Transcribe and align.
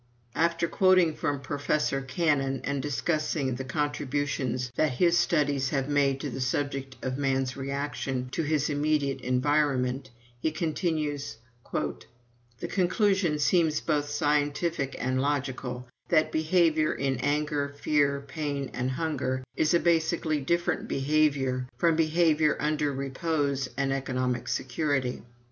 After 0.33 0.67
quoting 0.67 1.13
from 1.13 1.41
Professor 1.41 2.01
Cannon, 2.01 2.61
and 2.63 2.81
discussing 2.81 3.53
the 3.53 3.63
contributions 3.63 4.71
that 4.75 4.93
his 4.93 5.15
studies 5.15 5.69
have 5.69 5.87
made 5.87 6.19
to 6.21 6.31
the 6.31 6.41
subject 6.41 6.95
of 7.03 7.19
man's 7.19 7.55
reaction 7.55 8.27
to 8.31 8.41
his 8.41 8.67
immediate 8.71 9.21
environment, 9.21 10.09
he 10.39 10.49
continues: 10.51 11.37
"The 11.71 12.67
conclusion 12.67 13.37
seems 13.37 13.79
both 13.79 14.09
scientific 14.09 14.95
and 14.97 15.21
logical, 15.21 15.87
that 16.09 16.31
behavior 16.31 16.91
in 16.95 17.17
anger, 17.17 17.69
fear, 17.79 18.21
pain, 18.27 18.71
and 18.73 18.89
hunger 18.89 19.43
is 19.55 19.75
a 19.75 19.79
basically 19.79 20.39
different 20.41 20.87
behavior 20.87 21.67
from 21.77 21.95
behavior 21.95 22.57
under 22.59 22.91
repose 22.91 23.69
and 23.77 23.93
economic 23.93 24.47
security. 24.47 25.21